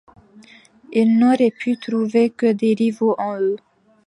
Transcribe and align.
Il 0.91 1.19
n’aurait 1.19 1.51
pu 1.51 1.77
trouver 1.77 2.31
que 2.31 2.51
des 2.51 2.73
rivaux 2.73 3.13
en 3.19 3.39
eux. 3.39 3.57